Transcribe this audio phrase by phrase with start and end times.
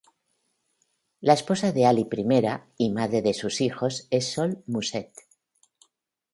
[1.29, 5.11] La esposa de Alí Primera y madre de sus hijos es Sol Musset.